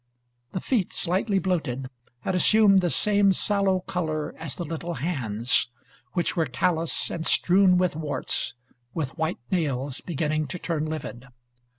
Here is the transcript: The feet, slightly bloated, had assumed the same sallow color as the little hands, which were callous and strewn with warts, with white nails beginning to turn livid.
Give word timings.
The 0.53 0.59
feet, 0.61 0.93
slightly 0.93 1.37
bloated, 1.37 1.87
had 2.21 2.33
assumed 2.33 2.81
the 2.81 2.89
same 2.89 3.31
sallow 3.33 3.81
color 3.81 4.33
as 4.39 4.55
the 4.55 4.65
little 4.65 4.95
hands, 4.95 5.69
which 6.13 6.35
were 6.35 6.47
callous 6.47 7.11
and 7.11 7.23
strewn 7.23 7.77
with 7.77 7.95
warts, 7.95 8.55
with 8.95 9.15
white 9.15 9.37
nails 9.51 10.01
beginning 10.03 10.47
to 10.47 10.57
turn 10.57 10.87
livid. 10.87 11.27